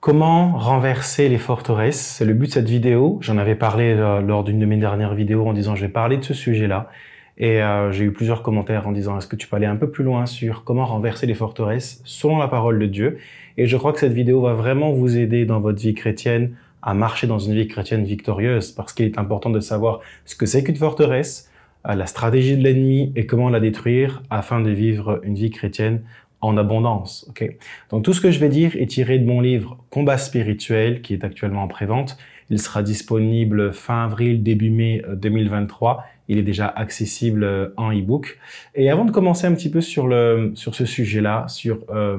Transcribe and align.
Comment 0.00 0.56
renverser 0.56 1.28
les 1.28 1.38
forteresses? 1.38 2.00
C'est 2.00 2.24
le 2.24 2.32
but 2.32 2.46
de 2.46 2.52
cette 2.52 2.68
vidéo. 2.68 3.18
J'en 3.20 3.36
avais 3.36 3.56
parlé 3.56 3.94
euh, 3.96 4.20
lors 4.20 4.44
d'une 4.44 4.60
de 4.60 4.64
mes 4.64 4.76
dernières 4.76 5.14
vidéos 5.14 5.44
en 5.48 5.52
disant 5.52 5.74
je 5.74 5.86
vais 5.86 5.92
parler 5.92 6.18
de 6.18 6.22
ce 6.22 6.34
sujet-là. 6.34 6.88
Et 7.36 7.60
euh, 7.60 7.90
j'ai 7.90 8.04
eu 8.04 8.12
plusieurs 8.12 8.44
commentaires 8.44 8.86
en 8.86 8.92
disant 8.92 9.18
est-ce 9.18 9.26
que 9.26 9.34
tu 9.34 9.48
peux 9.48 9.56
aller 9.56 9.66
un 9.66 9.74
peu 9.74 9.90
plus 9.90 10.04
loin 10.04 10.26
sur 10.26 10.62
comment 10.62 10.86
renverser 10.86 11.26
les 11.26 11.34
forteresses 11.34 12.00
selon 12.04 12.38
la 12.38 12.46
parole 12.46 12.78
de 12.78 12.86
Dieu? 12.86 13.18
Et 13.56 13.66
je 13.66 13.76
crois 13.76 13.92
que 13.92 13.98
cette 13.98 14.12
vidéo 14.12 14.40
va 14.40 14.54
vraiment 14.54 14.92
vous 14.92 15.16
aider 15.16 15.46
dans 15.46 15.58
votre 15.58 15.80
vie 15.80 15.94
chrétienne 15.94 16.54
à 16.80 16.94
marcher 16.94 17.26
dans 17.26 17.40
une 17.40 17.54
vie 17.54 17.66
chrétienne 17.66 18.04
victorieuse 18.04 18.70
parce 18.70 18.92
qu'il 18.92 19.04
est 19.04 19.18
important 19.18 19.50
de 19.50 19.58
savoir 19.58 19.98
ce 20.24 20.36
que 20.36 20.46
c'est 20.46 20.62
qu'une 20.62 20.76
forteresse, 20.76 21.50
euh, 21.88 21.96
la 21.96 22.06
stratégie 22.06 22.56
de 22.56 22.62
l'ennemi 22.62 23.12
et 23.16 23.26
comment 23.26 23.48
la 23.48 23.58
détruire 23.58 24.22
afin 24.30 24.60
de 24.60 24.70
vivre 24.70 25.20
une 25.24 25.34
vie 25.34 25.50
chrétienne 25.50 26.02
en 26.40 26.56
abondance. 26.56 27.26
ok? 27.30 27.56
Donc 27.90 28.04
tout 28.04 28.12
ce 28.12 28.20
que 28.20 28.30
je 28.30 28.38
vais 28.38 28.48
dire 28.48 28.76
est 28.76 28.86
tiré 28.86 29.18
de 29.18 29.26
mon 29.26 29.40
livre 29.40 29.78
Combat 29.90 30.18
spirituel 30.18 31.02
qui 31.02 31.14
est 31.14 31.24
actuellement 31.24 31.62
en 31.62 31.68
prévente. 31.68 32.16
Il 32.50 32.60
sera 32.60 32.82
disponible 32.82 33.72
fin 33.72 34.04
avril, 34.04 34.42
début 34.42 34.70
mai 34.70 35.02
2023. 35.14 35.98
Euh, 35.98 36.02
Il 36.28 36.38
est 36.38 36.42
déjà 36.42 36.66
accessible 36.66 37.44
euh, 37.44 37.68
en 37.76 37.92
e-book. 37.92 38.38
Et 38.74 38.90
avant 38.90 39.04
de 39.04 39.10
commencer 39.10 39.46
un 39.46 39.54
petit 39.54 39.70
peu 39.70 39.80
sur, 39.80 40.06
le, 40.06 40.52
sur 40.54 40.74
ce 40.74 40.86
sujet-là, 40.86 41.46
sur 41.48 41.78
euh, 41.90 42.18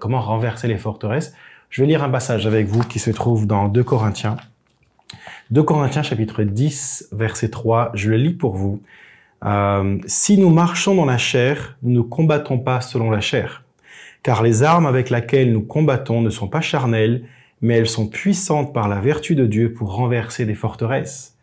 comment 0.00 0.20
renverser 0.20 0.68
les 0.68 0.78
forteresses, 0.78 1.34
je 1.70 1.80
vais 1.80 1.88
lire 1.88 2.02
un 2.02 2.10
passage 2.10 2.46
avec 2.46 2.66
vous 2.66 2.82
qui 2.82 2.98
se 2.98 3.10
trouve 3.10 3.46
dans 3.46 3.68
2 3.68 3.82
Corinthiens. 3.82 4.36
2 5.52 5.62
Corinthiens 5.62 6.02
chapitre 6.02 6.42
10, 6.42 7.08
verset 7.12 7.48
3. 7.48 7.92
Je 7.94 8.10
le 8.10 8.16
lis 8.16 8.34
pour 8.34 8.56
vous. 8.56 8.82
Euh, 9.44 9.98
si 10.06 10.38
nous 10.38 10.50
marchons 10.50 10.94
dans 10.94 11.04
la 11.04 11.18
chair, 11.18 11.76
nous 11.82 11.92
ne 11.92 12.00
combattons 12.02 12.58
pas 12.58 12.80
selon 12.80 13.10
la 13.10 13.20
chair. 13.20 13.64
Car 14.22 14.42
les 14.42 14.62
armes 14.62 14.86
avec 14.86 15.10
lesquelles 15.10 15.52
nous 15.52 15.62
combattons 15.62 16.20
ne 16.20 16.30
sont 16.30 16.48
pas 16.48 16.60
charnelles, 16.60 17.24
mais 17.60 17.74
elles 17.78 17.88
sont 17.88 18.08
puissantes 18.08 18.72
par 18.72 18.88
la 18.88 19.00
vertu 19.00 19.34
de 19.34 19.46
Dieu 19.46 19.72
pour 19.72 19.94
renverser 19.94 20.44
des 20.44 20.54
forteresses. 20.54 21.36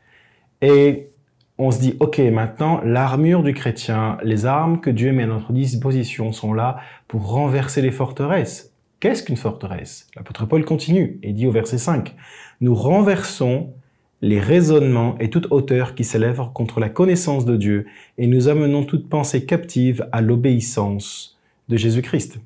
Et 0.61 1.09
on 1.57 1.71
se 1.71 1.79
dit, 1.79 1.95
ok, 1.99 2.19
maintenant, 2.19 2.79
l'armure 2.85 3.43
du 3.43 3.53
chrétien, 3.53 4.17
les 4.23 4.45
armes 4.45 4.79
que 4.79 4.89
Dieu 4.89 5.11
met 5.11 5.23
à 5.23 5.27
notre 5.27 5.51
disposition 5.51 6.31
sont 6.31 6.53
là 6.53 6.77
pour 7.07 7.29
renverser 7.29 7.81
les 7.81 7.91
forteresses. 7.91 8.73
Qu'est-ce 9.01 9.23
qu'une 9.23 9.37
forteresse? 9.37 10.07
L'apôtre 10.15 10.45
Paul 10.45 10.63
continue 10.63 11.19
et 11.23 11.33
dit 11.33 11.47
au 11.47 11.51
verset 11.51 11.77
5, 11.77 12.15
nous 12.61 12.75
renversons 12.75 13.73
les 14.21 14.39
raisonnements 14.39 15.15
et 15.19 15.29
toute 15.29 15.47
hauteur 15.51 15.95
qui 15.95 16.03
s'élève 16.03 16.41
contre 16.53 16.79
la 16.79 16.89
connaissance 16.89 17.45
de 17.45 17.55
Dieu, 17.55 17.85
et 18.17 18.27
nous 18.27 18.47
amenons 18.47 18.83
toute 18.83 19.07
pensée 19.07 19.45
captive 19.45 20.07
à 20.11 20.21
l'obéissance 20.21 21.37
de 21.69 21.77
Jésus-Christ. 21.77 22.39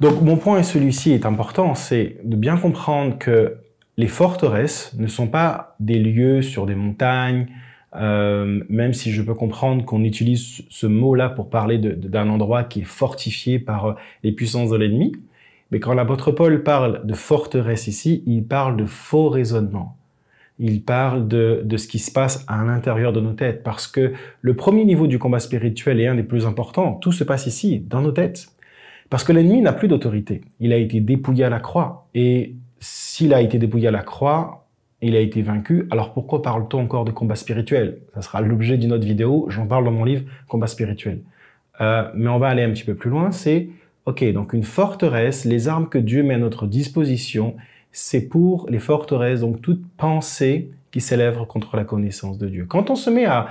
Donc 0.00 0.20
mon 0.22 0.36
point 0.36 0.62
celui-ci 0.62 1.12
est 1.12 1.24
important, 1.24 1.74
c'est 1.74 2.18
de 2.24 2.36
bien 2.36 2.56
comprendre 2.56 3.16
que 3.18 3.56
les 3.96 4.08
forteresses 4.08 4.94
ne 4.98 5.06
sont 5.06 5.28
pas 5.28 5.76
des 5.80 5.98
lieux 5.98 6.42
sur 6.42 6.66
des 6.66 6.74
montagnes, 6.74 7.46
euh, 7.94 8.62
même 8.68 8.92
si 8.92 9.10
je 9.10 9.22
peux 9.22 9.34
comprendre 9.34 9.84
qu'on 9.86 10.04
utilise 10.04 10.62
ce 10.68 10.86
mot-là 10.86 11.30
pour 11.30 11.48
parler 11.48 11.78
d'un 11.78 12.28
endroit 12.28 12.64
qui 12.64 12.80
est 12.80 12.84
fortifié 12.84 13.58
par 13.58 13.86
euh, 13.86 13.94
les 14.22 14.32
puissances 14.32 14.68
de 14.68 14.76
l'ennemi. 14.76 15.12
Mais 15.70 15.80
quand 15.80 15.94
l'apôtre 15.94 16.30
Paul 16.30 16.62
parle 16.62 17.06
de 17.06 17.14
forteresse 17.14 17.86
ici, 17.86 18.22
il 18.26 18.44
parle 18.44 18.76
de 18.76 18.84
faux 18.84 19.30
raisonnement 19.30 19.95
il 20.58 20.82
parle 20.82 21.28
de, 21.28 21.62
de, 21.64 21.76
ce 21.76 21.86
qui 21.86 21.98
se 21.98 22.10
passe 22.10 22.44
à 22.48 22.64
l'intérieur 22.64 23.12
de 23.12 23.20
nos 23.20 23.32
têtes. 23.32 23.62
Parce 23.62 23.86
que 23.86 24.12
le 24.40 24.54
premier 24.54 24.84
niveau 24.84 25.06
du 25.06 25.18
combat 25.18 25.38
spirituel 25.38 26.00
est 26.00 26.06
un 26.06 26.14
des 26.14 26.22
plus 26.22 26.46
importants. 26.46 26.94
Tout 26.94 27.12
se 27.12 27.24
passe 27.24 27.46
ici, 27.46 27.80
dans 27.80 28.00
nos 28.00 28.12
têtes. 28.12 28.48
Parce 29.10 29.22
que 29.22 29.32
l'ennemi 29.32 29.60
n'a 29.60 29.72
plus 29.72 29.88
d'autorité. 29.88 30.42
Il 30.60 30.72
a 30.72 30.76
été 30.76 31.00
dépouillé 31.00 31.44
à 31.44 31.50
la 31.50 31.60
croix. 31.60 32.08
Et 32.14 32.54
s'il 32.80 33.34
a 33.34 33.40
été 33.40 33.58
dépouillé 33.58 33.88
à 33.88 33.92
la 33.92 34.02
croix, 34.02 34.66
il 35.02 35.14
a 35.14 35.20
été 35.20 35.42
vaincu. 35.42 35.86
Alors 35.90 36.12
pourquoi 36.12 36.42
parle-t-on 36.42 36.80
encore 36.80 37.04
de 37.04 37.12
combat 37.12 37.36
spirituel? 37.36 37.98
Ça 38.14 38.22
sera 38.22 38.40
l'objet 38.40 38.78
d'une 38.78 38.92
autre 38.92 39.04
vidéo. 39.06 39.46
J'en 39.48 39.66
parle 39.66 39.84
dans 39.84 39.92
mon 39.92 40.04
livre 40.04 40.24
Combat 40.48 40.66
spirituel. 40.66 41.20
Euh, 41.80 42.10
mais 42.14 42.28
on 42.28 42.38
va 42.38 42.48
aller 42.48 42.62
un 42.62 42.70
petit 42.70 42.84
peu 42.84 42.94
plus 42.94 43.10
loin. 43.10 43.30
C'est, 43.30 43.68
ok, 44.06 44.24
donc 44.32 44.52
une 44.52 44.64
forteresse, 44.64 45.44
les 45.44 45.68
armes 45.68 45.88
que 45.88 45.98
Dieu 45.98 46.22
met 46.22 46.34
à 46.34 46.38
notre 46.38 46.66
disposition, 46.66 47.56
c'est 47.96 48.28
pour 48.28 48.66
les 48.68 48.78
forteresses, 48.78 49.40
donc 49.40 49.62
toute 49.62 49.82
pensée 49.96 50.70
qui 50.90 51.00
s'élève 51.00 51.38
contre 51.46 51.76
la 51.76 51.84
connaissance 51.84 52.36
de 52.36 52.46
Dieu. 52.46 52.66
Quand 52.68 52.90
on 52.90 52.94
se 52.94 53.08
met 53.08 53.24
à, 53.24 53.48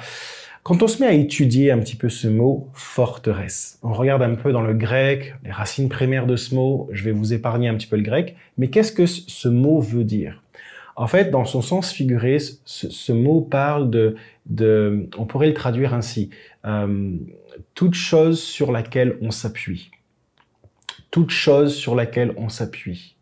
quand 0.61 0.83
on 0.83 0.87
se 0.87 1.01
met 1.01 1.07
à 1.07 1.13
étudier 1.13 1.71
un 1.71 1.79
petit 1.79 1.95
peu 1.95 2.09
ce 2.09 2.27
mot 2.27 2.69
forteresse, 2.73 3.79
on 3.81 3.91
regarde 3.91 4.21
un 4.21 4.35
peu 4.35 4.51
dans 4.51 4.61
le 4.61 4.75
grec, 4.75 5.33
les 5.43 5.51
racines 5.51 5.89
primaires 5.89 6.27
de 6.27 6.35
ce 6.35 6.53
mot, 6.53 6.87
je 6.91 7.03
vais 7.03 7.11
vous 7.11 7.33
épargner 7.33 7.69
un 7.69 7.73
petit 7.73 7.87
peu 7.87 7.95
le 7.95 8.03
grec, 8.03 8.35
mais 8.59 8.67
qu'est-ce 8.67 8.91
que 8.91 9.07
ce 9.07 9.47
mot 9.47 9.79
veut 9.79 10.03
dire? 10.03 10.43
En 10.95 11.07
fait, 11.07 11.31
dans 11.31 11.45
son 11.45 11.63
sens 11.63 11.91
figuré, 11.91 12.37
ce, 12.65 13.11
mot 13.11 13.41
parle 13.41 13.89
de, 13.89 14.15
de, 14.45 15.09
on 15.17 15.25
pourrait 15.25 15.47
le 15.47 15.55
traduire 15.55 15.95
ainsi, 15.95 16.29
euh, 16.65 17.17
toute 17.73 17.95
chose 17.95 18.39
sur 18.43 18.71
laquelle 18.71 19.17
on 19.21 19.31
s'appuie. 19.31 19.89
Toute 21.09 21.31
chose 21.31 21.73
sur 21.73 21.95
laquelle 21.95 22.35
on 22.37 22.49
s'appuie. 22.49 23.15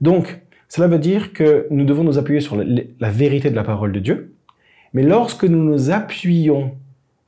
Donc, 0.00 0.40
cela 0.74 0.88
veut 0.88 0.98
dire 0.98 1.32
que 1.32 1.68
nous 1.70 1.84
devons 1.84 2.02
nous 2.02 2.18
appuyer 2.18 2.40
sur 2.40 2.56
la, 2.56 3.10
vérité 3.12 3.48
de 3.48 3.54
la 3.54 3.62
parole 3.62 3.92
de 3.92 4.00
Dieu, 4.00 4.34
mais 4.92 5.04
lorsque 5.04 5.44
nous 5.44 5.62
nous 5.62 5.92
appuyons 5.92 6.76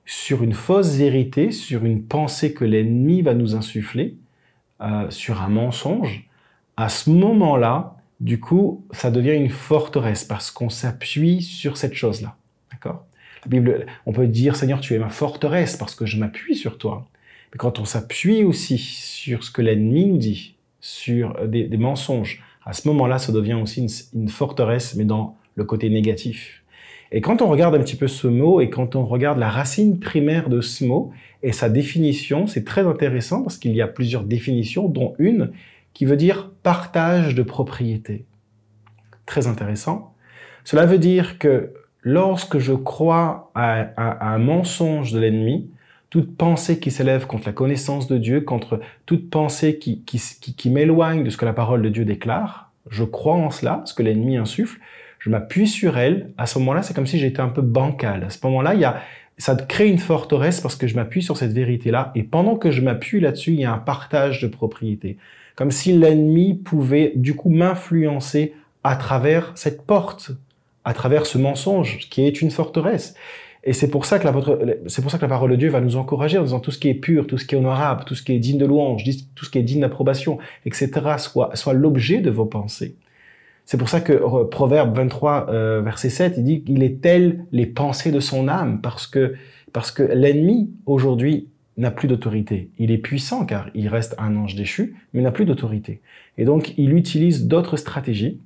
sur 0.04 0.42
une 0.42 0.52
fausse 0.52 0.96
vérité, 0.96 1.52
sur 1.52 1.84
une 1.84 2.02
pensée 2.02 2.54
que 2.54 2.64
l'ennemi 2.64 3.22
va 3.22 3.34
nous 3.34 3.54
insuffler, 3.54 4.16
euh, 4.80 5.08
sur 5.10 5.42
un 5.42 5.48
mensonge, 5.48 6.28
à 6.76 6.88
ce 6.88 7.08
moment-là, 7.08 7.94
du 8.18 8.40
coup, 8.40 8.84
ça 8.90 9.12
devient 9.12 9.36
une 9.36 9.50
forteresse 9.50 10.24
parce 10.24 10.50
qu'on 10.50 10.68
s'appuie 10.68 11.40
sur 11.40 11.76
cette 11.76 11.94
chose-là. 11.94 12.34
D'accord? 12.72 13.06
La 13.44 13.48
Bible, 13.48 13.86
on 14.06 14.12
peut 14.12 14.26
dire 14.26 14.56
Seigneur, 14.56 14.80
tu 14.80 14.92
es 14.92 14.98
ma 14.98 15.08
forteresse 15.08 15.76
parce 15.76 15.94
que 15.94 16.04
je 16.04 16.18
m'appuie 16.18 16.56
sur 16.56 16.78
toi. 16.78 17.06
Mais 17.52 17.58
quand 17.58 17.78
on 17.78 17.84
s'appuie 17.84 18.42
aussi 18.42 18.76
sur 18.76 19.44
ce 19.44 19.52
que 19.52 19.62
l'ennemi 19.62 20.06
nous 20.06 20.18
dit, 20.18 20.56
sur 20.80 21.46
des 21.46 21.76
mensonges, 21.76 22.42
à 22.66 22.72
ce 22.72 22.88
moment-là, 22.88 23.18
ça 23.18 23.32
devient 23.32 23.54
aussi 23.54 23.86
une, 24.12 24.28
forteresse, 24.28 24.96
mais 24.96 25.04
dans 25.04 25.36
le 25.54 25.64
côté 25.64 25.88
négatif. 25.88 26.64
Et 27.12 27.20
quand 27.20 27.40
on 27.40 27.46
regarde 27.46 27.76
un 27.76 27.78
petit 27.78 27.94
peu 27.94 28.08
ce 28.08 28.26
mot 28.26 28.60
et 28.60 28.68
quand 28.68 28.96
on 28.96 29.06
regarde 29.06 29.38
la 29.38 29.48
racine 29.48 30.00
primaire 30.00 30.48
de 30.48 30.60
ce 30.60 30.84
mot 30.84 31.12
et 31.44 31.52
sa 31.52 31.68
définition, 31.68 32.48
c'est 32.48 32.64
très 32.64 32.84
intéressant 32.84 33.42
parce 33.42 33.56
qu'il 33.56 33.74
y 33.74 33.80
a 33.80 33.86
plusieurs 33.86 34.24
définitions, 34.24 34.88
dont 34.88 35.14
une 35.20 35.52
qui 35.94 36.04
veut 36.04 36.16
dire 36.16 36.50
partage 36.64 37.36
de 37.36 37.44
propriété. 37.44 38.26
Très 39.24 39.46
intéressant. 39.46 40.14
Cela 40.64 40.86
veut 40.86 40.98
dire 40.98 41.38
que 41.38 41.72
lorsque 42.02 42.58
je 42.58 42.72
crois 42.72 43.52
à 43.54 44.34
un 44.34 44.38
mensonge 44.38 45.12
de 45.12 45.20
l'ennemi, 45.20 45.70
toute 46.10 46.36
pensée 46.36 46.78
qui 46.78 46.90
s'élève 46.90 47.26
contre 47.26 47.46
la 47.46 47.52
connaissance 47.52 48.06
de 48.06 48.18
Dieu, 48.18 48.40
contre 48.40 48.80
toute 49.06 49.28
pensée 49.28 49.78
qui, 49.78 50.02
qui, 50.04 50.70
m'éloigne 50.70 51.24
de 51.24 51.30
ce 51.30 51.36
que 51.36 51.44
la 51.44 51.52
parole 51.52 51.82
de 51.82 51.88
Dieu 51.88 52.04
déclare, 52.04 52.70
je 52.90 53.04
crois 53.04 53.34
en 53.34 53.50
cela, 53.50 53.82
ce 53.84 53.94
que 53.94 54.02
l'ennemi 54.02 54.36
insuffle, 54.36 54.78
je 55.18 55.30
m'appuie 55.30 55.66
sur 55.66 55.98
elle, 55.98 56.30
à 56.38 56.46
ce 56.46 56.58
moment-là, 56.60 56.82
c'est 56.82 56.94
comme 56.94 57.06
si 57.06 57.18
j'étais 57.18 57.40
un 57.40 57.48
peu 57.48 57.62
bancal. 57.62 58.22
À 58.24 58.30
ce 58.30 58.38
moment-là, 58.44 58.74
il 58.74 58.80
y 58.80 58.84
a, 58.84 59.00
ça 59.38 59.56
crée 59.56 59.88
une 59.88 59.98
forteresse 59.98 60.60
parce 60.60 60.76
que 60.76 60.86
je 60.86 60.94
m'appuie 60.94 61.22
sur 61.22 61.36
cette 61.36 61.52
vérité-là, 61.52 62.12
et 62.14 62.22
pendant 62.22 62.56
que 62.56 62.70
je 62.70 62.80
m'appuie 62.80 63.20
là-dessus, 63.20 63.52
il 63.52 63.60
y 63.60 63.64
a 63.64 63.72
un 63.72 63.78
partage 63.78 64.40
de 64.40 64.46
propriété. 64.46 65.18
Comme 65.56 65.70
si 65.70 65.92
l'ennemi 65.92 66.54
pouvait, 66.54 67.12
du 67.16 67.34
coup, 67.34 67.50
m'influencer 67.50 68.54
à 68.84 68.94
travers 68.94 69.52
cette 69.56 69.82
porte, 69.82 70.30
à 70.84 70.94
travers 70.94 71.26
ce 71.26 71.38
mensonge 71.38 72.08
qui 72.08 72.24
est 72.24 72.40
une 72.40 72.52
forteresse. 72.52 73.14
Et 73.68 73.72
c'est 73.72 73.90
pour 73.90 74.06
ça 74.06 74.20
que 74.20 74.24
la, 74.24 75.28
parole 75.28 75.50
de 75.50 75.56
Dieu 75.56 75.68
va 75.68 75.80
nous 75.80 75.96
encourager 75.96 76.38
en 76.38 76.44
disant 76.44 76.60
tout 76.60 76.70
ce 76.70 76.78
qui 76.78 76.88
est 76.88 76.94
pur, 76.94 77.26
tout 77.26 77.36
ce 77.36 77.44
qui 77.44 77.56
est 77.56 77.58
honorable, 77.58 78.04
tout 78.06 78.14
ce 78.14 78.22
qui 78.22 78.32
est 78.32 78.38
digne 78.38 78.58
de 78.58 78.64
louange, 78.64 79.02
tout 79.34 79.44
ce 79.44 79.50
qui 79.50 79.58
est 79.58 79.62
digne 79.62 79.80
d'approbation, 79.80 80.38
etc., 80.64 80.90
soit, 81.18 81.72
l'objet 81.72 82.20
de 82.20 82.30
vos 82.30 82.46
pensées. 82.46 82.94
C'est 83.64 83.76
pour 83.76 83.88
ça 83.88 84.00
que 84.00 84.12
euh, 84.12 84.44
Proverbe 84.44 84.96
23, 84.96 85.48
euh, 85.50 85.82
verset 85.84 86.10
7, 86.10 86.34
il 86.36 86.44
dit 86.44 86.62
qu'il 86.62 86.84
est 86.84 87.00
tel 87.00 87.44
les 87.50 87.66
pensées 87.66 88.12
de 88.12 88.20
son 88.20 88.46
âme, 88.46 88.80
parce 88.80 89.08
que, 89.08 89.34
parce 89.72 89.90
que 89.90 90.04
l'ennemi, 90.04 90.70
aujourd'hui, 90.86 91.48
n'a 91.76 91.90
plus 91.90 92.06
d'autorité. 92.06 92.70
Il 92.78 92.92
est 92.92 92.98
puissant 92.98 93.44
car 93.44 93.68
il 93.74 93.88
reste 93.88 94.14
un 94.18 94.36
ange 94.36 94.54
déchu, 94.54 94.94
mais 95.12 95.20
il 95.20 95.24
n'a 95.24 95.32
plus 95.32 95.44
d'autorité. 95.44 96.00
Et 96.38 96.44
donc, 96.44 96.72
il 96.78 96.92
utilise 96.92 97.48
d'autres 97.48 97.76
stratégies. 97.76 98.40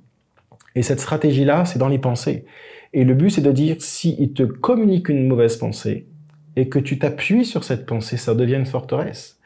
Et 0.75 0.81
cette 0.81 0.99
stratégie-là, 0.99 1.65
c'est 1.65 1.79
dans 1.79 1.87
les 1.87 1.99
pensées. 1.99 2.45
Et 2.93 3.03
le 3.05 3.13
but, 3.13 3.29
c'est 3.29 3.41
de 3.41 3.51
dire, 3.51 3.77
si 3.79 4.15
il 4.19 4.33
te 4.33 4.43
communique 4.43 5.09
une 5.09 5.27
mauvaise 5.27 5.55
pensée 5.57 6.07
et 6.55 6.67
que 6.67 6.79
tu 6.79 6.99
t'appuies 6.99 7.45
sur 7.45 7.63
cette 7.63 7.85
pensée, 7.85 8.17
ça 8.17 8.35
devient 8.35 8.55
une 8.55 8.65
forteresse. 8.65 9.39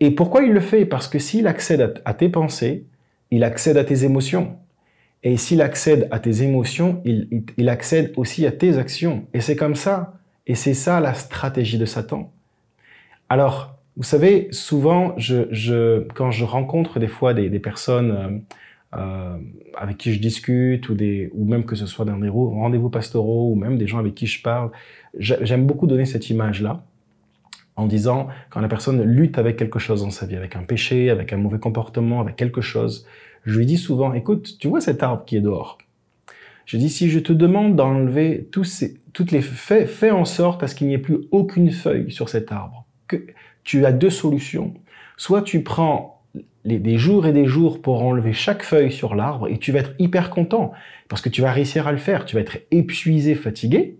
Et 0.00 0.10
pourquoi 0.10 0.42
il 0.42 0.52
le 0.52 0.60
fait? 0.60 0.86
Parce 0.86 1.06
que 1.06 1.18
s'il 1.18 1.46
accède 1.46 2.02
à 2.04 2.14
tes 2.14 2.28
pensées, 2.28 2.86
il 3.30 3.44
accède 3.44 3.76
à 3.76 3.84
tes 3.84 4.04
émotions. 4.04 4.56
Et 5.22 5.36
s'il 5.36 5.60
accède 5.60 6.08
à 6.10 6.18
tes 6.18 6.42
émotions, 6.42 7.02
il, 7.04 7.68
accède 7.68 8.12
aussi 8.16 8.46
à 8.46 8.52
tes 8.52 8.78
actions. 8.78 9.26
Et 9.34 9.40
c'est 9.40 9.56
comme 9.56 9.74
ça. 9.74 10.14
Et 10.46 10.54
c'est 10.54 10.74
ça 10.74 10.98
la 11.00 11.14
stratégie 11.14 11.78
de 11.78 11.84
Satan. 11.84 12.32
Alors, 13.28 13.76
vous 13.96 14.02
savez, 14.02 14.48
souvent, 14.50 15.12
je, 15.18 15.46
je, 15.50 16.06
quand 16.14 16.30
je 16.30 16.44
rencontre 16.44 16.98
des 16.98 17.08
fois 17.08 17.34
des, 17.34 17.50
des 17.50 17.58
personnes 17.60 18.10
euh, 18.10 18.38
avec 18.92 19.98
qui 19.98 20.12
je 20.12 20.20
discute 20.20 20.88
ou 20.88 20.94
des 20.94 21.30
ou 21.32 21.44
même 21.44 21.64
que 21.64 21.76
ce 21.76 21.86
soit 21.86 22.04
dans 22.04 22.18
des 22.18 22.28
rendez-vous 22.28 22.90
pastoraux 22.90 23.52
ou 23.52 23.54
même 23.54 23.78
des 23.78 23.86
gens 23.86 23.98
avec 23.98 24.14
qui 24.14 24.26
je 24.26 24.42
parle, 24.42 24.70
j'aime 25.18 25.66
beaucoup 25.66 25.86
donner 25.86 26.06
cette 26.06 26.28
image 26.28 26.60
là 26.60 26.84
en 27.76 27.86
disant 27.86 28.28
quand 28.50 28.60
la 28.60 28.68
personne 28.68 29.02
lutte 29.02 29.38
avec 29.38 29.56
quelque 29.56 29.78
chose 29.78 30.02
dans 30.02 30.10
sa 30.10 30.26
vie, 30.26 30.36
avec 30.36 30.56
un 30.56 30.64
péché, 30.64 31.08
avec 31.08 31.32
un 31.32 31.36
mauvais 31.36 31.60
comportement, 31.60 32.20
avec 32.20 32.36
quelque 32.36 32.60
chose, 32.60 33.06
je 33.44 33.58
lui 33.58 33.66
dis 33.66 33.78
souvent 33.78 34.12
écoute, 34.12 34.58
tu 34.58 34.68
vois 34.68 34.80
cet 34.80 35.02
arbre 35.02 35.24
qui 35.24 35.36
est 35.36 35.40
dehors? 35.40 35.78
Je 36.66 36.76
dis 36.76 36.90
si 36.90 37.10
je 37.10 37.18
te 37.18 37.32
demande 37.32 37.76
d'enlever 37.76 38.48
tous 38.50 38.64
ces 38.64 38.94
toutes 39.12 39.32
les 39.32 39.42
fais, 39.42 39.86
fais 39.86 40.10
en 40.10 40.24
sorte 40.24 40.62
à 40.62 40.68
ce 40.68 40.74
qu'il 40.74 40.86
n'y 40.86 40.94
ait 40.94 40.98
plus 40.98 41.18
aucune 41.30 41.70
feuille 41.70 42.10
sur 42.10 42.28
cet 42.28 42.52
arbre. 42.52 42.86
Que 43.08 43.26
tu 43.64 43.84
as 43.84 43.92
deux 43.92 44.10
solutions. 44.10 44.74
Soit 45.16 45.42
tu 45.42 45.62
prends 45.62 46.19
des 46.64 46.98
jours 46.98 47.26
et 47.26 47.32
des 47.32 47.46
jours 47.46 47.80
pour 47.80 48.02
enlever 48.02 48.32
chaque 48.32 48.62
feuille 48.62 48.92
sur 48.92 49.14
l'arbre 49.14 49.48
et 49.48 49.58
tu 49.58 49.72
vas 49.72 49.80
être 49.80 49.94
hyper 49.98 50.30
content 50.30 50.72
parce 51.08 51.22
que 51.22 51.28
tu 51.28 51.40
vas 51.40 51.52
réussir 51.52 51.86
à 51.86 51.92
le 51.92 51.98
faire. 51.98 52.26
Tu 52.26 52.36
vas 52.36 52.42
être 52.42 52.58
épuisé, 52.70 53.34
fatigué. 53.34 53.96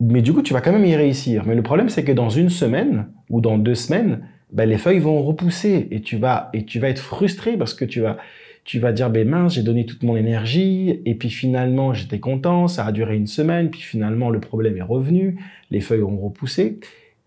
Mais 0.00 0.22
du 0.22 0.32
coup, 0.32 0.42
tu 0.42 0.52
vas 0.52 0.60
quand 0.60 0.72
même 0.72 0.84
y 0.84 0.96
réussir. 0.96 1.44
Mais 1.46 1.54
le 1.54 1.62
problème, 1.62 1.88
c'est 1.88 2.04
que 2.04 2.12
dans 2.12 2.30
une 2.30 2.50
semaine 2.50 3.06
ou 3.30 3.40
dans 3.40 3.58
deux 3.58 3.76
semaines, 3.76 4.26
ben, 4.52 4.68
les 4.68 4.78
feuilles 4.78 4.98
vont 4.98 5.22
repousser 5.22 5.88
et 5.90 6.00
tu 6.00 6.16
vas, 6.16 6.50
et 6.52 6.64
tu 6.64 6.78
vas 6.78 6.88
être 6.88 7.00
frustré 7.00 7.56
parce 7.56 7.74
que 7.74 7.84
tu 7.84 8.00
vas, 8.00 8.18
tu 8.64 8.78
vas 8.78 8.92
dire, 8.92 9.10
ben 9.10 9.28
mince, 9.28 9.54
j'ai 9.54 9.62
donné 9.62 9.84
toute 9.84 10.02
mon 10.02 10.16
énergie, 10.16 11.00
et 11.04 11.14
puis 11.14 11.30
finalement, 11.30 11.92
j'étais 11.92 12.20
content, 12.20 12.68
ça 12.68 12.86
a 12.86 12.92
duré 12.92 13.16
une 13.16 13.26
semaine, 13.26 13.70
puis 13.70 13.80
finalement, 13.80 14.30
le 14.30 14.40
problème 14.40 14.76
est 14.76 14.82
revenu, 14.82 15.38
les 15.70 15.80
feuilles 15.80 16.02
ont 16.02 16.16
repoussé. 16.16 16.78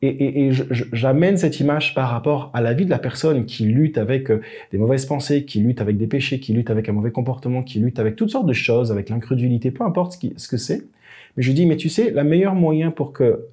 Et, 0.04 0.52
j'amène 0.52 1.38
cette 1.38 1.60
image 1.60 1.96
par 1.96 2.10
rapport 2.10 2.52
à 2.54 2.62
la 2.62 2.74
vie 2.74 2.86
de 2.86 2.90
la 2.92 3.00
personne 3.00 3.46
qui 3.46 3.66
lutte 3.66 3.98
avec 3.98 4.30
euh, 4.30 4.42
des 4.72 4.78
mauvaises 4.78 5.08
pensées, 5.08 5.44
qui 5.44 5.60
lutte 5.60 5.82
avec 5.82 5.98
des 5.98 6.06
péchés, 6.06 6.40
qui 6.40 6.54
lutte 6.54 6.70
avec 6.70 6.88
un 6.88 6.92
mauvais 6.94 7.12
comportement, 7.12 7.64
qui 7.64 7.80
lutte 7.80 7.98
avec 7.98 8.16
toutes 8.16 8.30
sortes 8.30 8.46
de 8.46 8.54
choses, 8.54 8.92
avec 8.92 9.10
l'incrédulité, 9.10 9.72
peu 9.72 9.84
importe 9.84 10.14
ce, 10.14 10.28
ce 10.38 10.48
que 10.48 10.58
c'est. 10.58 10.84
Mais 11.36 11.42
je 11.42 11.52
dis, 11.52 11.66
mais 11.66 11.78
tu 11.78 11.90
sais, 11.90 12.12
la 12.12 12.24
meilleure 12.24 12.54
moyen 12.54 12.92
pour 12.92 13.12
que 13.12 13.48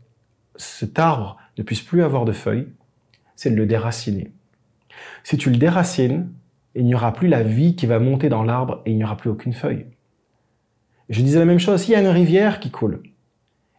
cet 0.56 0.98
arbre 0.98 1.38
ne 1.56 1.62
puisse 1.62 1.80
plus 1.80 2.02
avoir 2.02 2.26
de 2.26 2.32
feuilles, 2.32 2.66
c'est 3.36 3.50
de 3.50 3.56
le 3.56 3.64
déraciner. 3.64 4.30
Si 5.22 5.38
tu 5.38 5.50
le 5.50 5.56
déracines, 5.56 6.28
il 6.74 6.84
n'y 6.84 6.94
aura 6.94 7.12
plus 7.12 7.28
la 7.28 7.42
vie 7.42 7.74
qui 7.74 7.86
va 7.86 7.98
monter 7.98 8.28
dans 8.28 8.42
l'arbre 8.42 8.82
et 8.84 8.90
il 8.90 8.96
n'y 8.96 9.04
aura 9.04 9.16
plus 9.16 9.30
aucune 9.30 9.52
feuille. 9.52 9.86
Je 11.08 11.22
disais 11.22 11.38
la 11.38 11.44
même 11.44 11.58
chose, 11.58 11.82
s'il 11.82 11.92
y 11.92 11.96
a 11.96 12.00
une 12.00 12.06
rivière 12.08 12.60
qui 12.60 12.70
coule, 12.70 13.02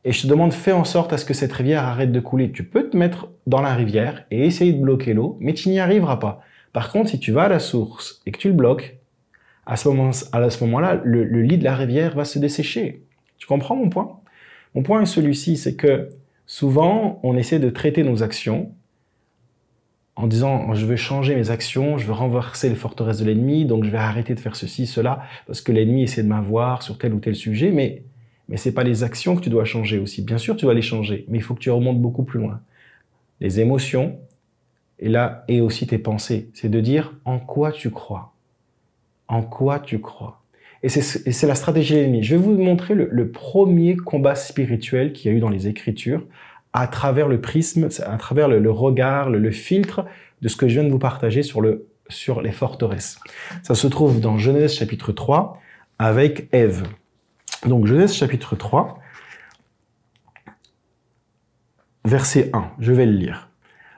et 0.05 0.11
je 0.11 0.21
te 0.21 0.27
demande, 0.27 0.53
fais 0.53 0.71
en 0.71 0.83
sorte 0.83 1.13
à 1.13 1.17
ce 1.17 1.25
que 1.25 1.33
cette 1.33 1.51
rivière 1.51 1.83
arrête 1.83 2.11
de 2.11 2.19
couler. 2.19 2.51
Tu 2.51 2.63
peux 2.63 2.89
te 2.89 2.95
mettre 2.95 3.29
dans 3.47 3.61
la 3.61 3.73
rivière 3.73 4.25
et 4.29 4.45
essayer 4.45 4.71
de 4.71 4.81
bloquer 4.81 5.15
l'eau, 5.15 5.35
mais 5.41 5.53
tu 5.53 5.69
n'y 5.69 5.79
arriveras 5.79 6.17
pas. 6.17 6.43
Par 6.73 6.91
contre, 6.91 7.09
si 7.09 7.19
tu 7.19 7.31
vas 7.31 7.43
à 7.43 7.49
la 7.49 7.59
source 7.59 8.21
et 8.27 8.31
que 8.31 8.37
tu 8.37 8.47
le 8.47 8.53
bloques, 8.53 8.97
à 9.65 9.75
ce 9.77 9.89
moment-là, 9.89 11.01
le, 11.03 11.23
le 11.23 11.41
lit 11.41 11.57
de 11.57 11.63
la 11.63 11.75
rivière 11.75 12.15
va 12.15 12.23
se 12.23 12.37
dessécher. 12.37 13.01
Tu 13.39 13.47
comprends 13.47 13.75
mon 13.75 13.89
point? 13.89 14.19
Mon 14.75 14.83
point 14.83 15.01
est 15.01 15.07
celui-ci, 15.07 15.57
c'est 15.57 15.75
que 15.75 16.09
souvent, 16.45 17.19
on 17.23 17.35
essaie 17.35 17.59
de 17.59 17.71
traiter 17.71 18.03
nos 18.03 18.21
actions 18.21 18.71
en 20.15 20.27
disant 20.27 20.73
je 20.75 20.85
veux 20.85 20.95
changer 20.95 21.35
mes 21.35 21.49
actions, 21.49 21.97
je 21.97 22.05
veux 22.05 22.13
renverser 22.13 22.69
les 22.69 22.75
forteresses 22.75 23.19
de 23.19 23.25
l'ennemi, 23.25 23.65
donc 23.65 23.83
je 23.83 23.89
vais 23.89 23.97
arrêter 23.97 24.35
de 24.35 24.39
faire 24.39 24.55
ceci, 24.55 24.85
cela, 24.85 25.23
parce 25.47 25.61
que 25.61 25.71
l'ennemi 25.71 26.03
essaie 26.03 26.21
de 26.21 26.27
m'avoir 26.27 26.83
sur 26.83 26.99
tel 26.99 27.13
ou 27.13 27.19
tel 27.19 27.35
sujet, 27.35 27.71
mais 27.71 28.03
mais 28.49 28.57
c'est 28.57 28.73
pas 28.73 28.83
les 28.83 29.03
actions 29.03 29.35
que 29.35 29.41
tu 29.41 29.49
dois 29.49 29.65
changer 29.65 29.97
aussi. 29.97 30.21
Bien 30.21 30.37
sûr, 30.37 30.55
tu 30.55 30.65
dois 30.65 30.73
les 30.73 30.81
changer, 30.81 31.25
mais 31.27 31.37
il 31.37 31.41
faut 31.41 31.55
que 31.55 31.59
tu 31.59 31.71
remontes 31.71 32.01
beaucoup 32.01 32.23
plus 32.23 32.39
loin. 32.39 32.61
Les 33.41 33.59
émotions, 33.59 34.17
et 34.99 35.09
là, 35.09 35.43
et 35.47 35.61
aussi 35.61 35.87
tes 35.87 35.97
pensées. 35.97 36.49
C'est 36.53 36.69
de 36.69 36.79
dire 36.79 37.13
en 37.25 37.39
quoi 37.39 37.71
tu 37.71 37.89
crois. 37.89 38.33
En 39.27 39.41
quoi 39.41 39.79
tu 39.79 39.99
crois. 39.99 40.41
Et 40.83 40.89
c'est 40.89 41.47
la 41.47 41.55
stratégie 41.55 41.95
de 41.95 41.99
l'ennemi. 41.99 42.23
Je 42.23 42.35
vais 42.35 42.41
vous 42.41 42.51
montrer 42.51 42.93
le, 42.93 43.29
premier 43.31 43.95
combat 43.95 44.35
spirituel 44.35 45.13
qu'il 45.13 45.31
y 45.31 45.33
a 45.33 45.37
eu 45.37 45.39
dans 45.39 45.49
les 45.49 45.67
Écritures 45.67 46.23
à 46.73 46.87
travers 46.87 47.27
le 47.27 47.41
prisme, 47.41 47.89
à 48.05 48.17
travers 48.17 48.47
le, 48.47 48.69
regard, 48.69 49.31
le, 49.31 49.51
filtre 49.51 50.05
de 50.41 50.47
ce 50.47 50.55
que 50.55 50.67
je 50.67 50.75
viens 50.75 50.83
de 50.83 50.91
vous 50.91 50.99
partager 50.99 51.41
sur, 51.41 51.61
le, 51.61 51.87
sur 52.07 52.41
les 52.41 52.51
forteresses. 52.51 53.19
Ça 53.63 53.73
se 53.73 53.87
trouve 53.87 54.19
dans 54.19 54.37
Genèse 54.37 54.75
chapitre 54.75 55.11
3 55.11 55.59
avec 55.97 56.49
Ève. 56.51 56.83
Donc 57.65 57.85
Genèse 57.85 58.13
chapitre 58.13 58.55
3, 58.55 58.99
verset 62.03 62.49
1, 62.53 62.71
je 62.79 62.91
vais 62.93 63.05
le 63.05 63.13
lire. 63.13 63.49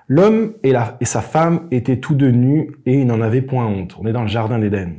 L'homme 0.08 0.54
et, 0.64 0.74
et 1.02 1.06
sa 1.06 1.22
femme 1.22 1.68
étaient 1.72 2.00
tous 2.00 2.16
deux 2.16 2.32
nus 2.32 2.72
et 2.86 2.94
ils 2.94 3.06
n'en 3.06 3.20
avaient 3.20 3.42
point 3.42 3.66
honte. 3.66 3.98
On 4.00 4.06
est 4.06 4.14
dans 4.14 4.22
le 4.22 4.28
jardin 4.28 4.60
d'Éden. 4.60 4.94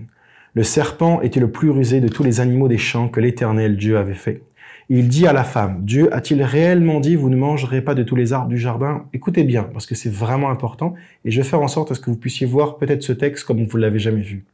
Le 0.54 0.62
serpent 0.62 1.20
était 1.22 1.40
le 1.40 1.50
plus 1.50 1.70
rusé 1.70 2.00
de 2.00 2.08
tous 2.08 2.22
les 2.22 2.40
animaux 2.40 2.68
des 2.68 2.78
champs 2.78 3.08
que 3.08 3.20
l'Éternel 3.20 3.76
Dieu 3.76 3.96
avait 3.96 4.14
fait. 4.14 4.42
Il 4.90 5.08
dit 5.08 5.26
à 5.26 5.34
la 5.34 5.44
femme, 5.44 5.84
Dieu 5.84 6.12
a-t-il 6.14 6.42
réellement 6.42 6.98
dit, 7.00 7.14
vous 7.14 7.28
ne 7.28 7.36
mangerez 7.36 7.82
pas 7.82 7.94
de 7.94 8.02
tous 8.02 8.16
les 8.16 8.32
arbres 8.32 8.48
du 8.48 8.56
jardin? 8.56 9.04
Écoutez 9.12 9.44
bien, 9.44 9.64
parce 9.64 9.84
que 9.84 9.94
c'est 9.94 10.12
vraiment 10.12 10.50
important, 10.50 10.94
et 11.26 11.30
je 11.30 11.40
vais 11.40 11.46
faire 11.46 11.60
en 11.60 11.68
sorte 11.68 11.90
à 11.90 11.94
ce 11.94 12.00
que 12.00 12.10
vous 12.10 12.16
puissiez 12.16 12.46
voir 12.46 12.78
peut-être 12.78 13.02
ce 13.02 13.12
texte 13.12 13.44
comme 13.44 13.62
vous 13.64 13.76
l'avez 13.76 13.98
jamais 13.98 14.22
vu. 14.22 14.44